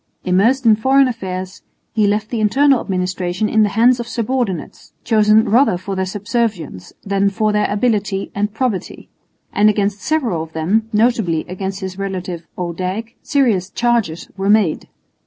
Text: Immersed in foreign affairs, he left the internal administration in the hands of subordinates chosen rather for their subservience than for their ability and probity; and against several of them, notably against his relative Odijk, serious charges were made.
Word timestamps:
Immersed 0.23 0.65
in 0.65 0.75
foreign 0.77 1.07
affairs, 1.07 1.61
he 1.93 2.07
left 2.07 2.31
the 2.31 2.39
internal 2.39 2.79
administration 2.81 3.47
in 3.47 3.61
the 3.61 3.69
hands 3.77 3.99
of 3.99 4.07
subordinates 4.07 4.93
chosen 5.03 5.47
rather 5.47 5.77
for 5.77 5.95
their 5.95 6.07
subservience 6.07 6.91
than 7.03 7.29
for 7.29 7.51
their 7.53 7.69
ability 7.71 8.31
and 8.33 8.51
probity; 8.51 9.09
and 9.53 9.69
against 9.69 10.01
several 10.01 10.41
of 10.41 10.53
them, 10.53 10.89
notably 10.91 11.41
against 11.47 11.81
his 11.81 11.99
relative 11.99 12.47
Odijk, 12.57 13.13
serious 13.21 13.69
charges 13.69 14.27
were 14.35 14.49
made. 14.49 14.87